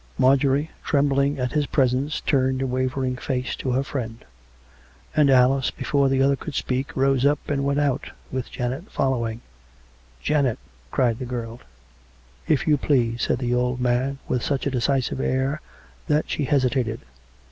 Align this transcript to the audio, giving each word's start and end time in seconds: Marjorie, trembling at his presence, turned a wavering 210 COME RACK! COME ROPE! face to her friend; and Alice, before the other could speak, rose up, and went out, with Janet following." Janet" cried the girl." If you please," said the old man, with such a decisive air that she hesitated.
Marjorie, 0.17 0.71
trembling 0.83 1.37
at 1.37 1.51
his 1.51 1.67
presence, 1.67 2.21
turned 2.21 2.59
a 2.63 2.65
wavering 2.65 3.15
210 3.17 3.21
COME 3.21 3.29
RACK! 3.29 3.45
COME 3.45 3.45
ROPE! 3.45 3.45
face 3.45 3.55
to 3.55 3.71
her 3.73 3.83
friend; 3.83 4.25
and 5.15 5.29
Alice, 5.29 5.69
before 5.69 6.09
the 6.09 6.23
other 6.23 6.35
could 6.35 6.55
speak, 6.55 6.95
rose 6.95 7.23
up, 7.23 7.37
and 7.47 7.63
went 7.63 7.79
out, 7.79 8.09
with 8.31 8.49
Janet 8.49 8.89
following." 8.89 9.41
Janet" 10.23 10.57
cried 10.91 11.19
the 11.19 11.25
girl." 11.27 11.59
If 12.57 12.65
you 12.65 12.77
please," 12.77 13.21
said 13.21 13.37
the 13.37 13.53
old 13.53 13.79
man, 13.79 14.17
with 14.27 14.41
such 14.41 14.65
a 14.65 14.71
decisive 14.71 15.19
air 15.19 15.61
that 16.07 16.31
she 16.31 16.45
hesitated. 16.45 17.01